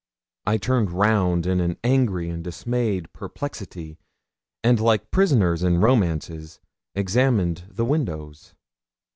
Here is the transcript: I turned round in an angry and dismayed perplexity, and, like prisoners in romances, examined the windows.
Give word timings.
I 0.47 0.57
turned 0.57 0.89
round 0.89 1.45
in 1.45 1.59
an 1.61 1.77
angry 1.83 2.27
and 2.27 2.43
dismayed 2.43 3.13
perplexity, 3.13 3.99
and, 4.63 4.79
like 4.79 5.11
prisoners 5.11 5.61
in 5.61 5.77
romances, 5.79 6.59
examined 6.95 7.65
the 7.69 7.85
windows. 7.85 8.55